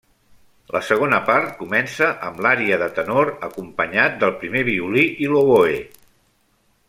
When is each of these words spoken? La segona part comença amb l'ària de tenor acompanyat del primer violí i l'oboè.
La 0.75 0.79
segona 0.85 1.19
part 1.27 1.51
comença 1.59 2.07
amb 2.29 2.41
l'ària 2.45 2.79
de 2.83 2.89
tenor 2.99 3.31
acompanyat 3.49 4.17
del 4.25 4.35
primer 4.45 4.65
violí 4.71 5.05
i 5.27 5.31
l'oboè. 5.35 5.79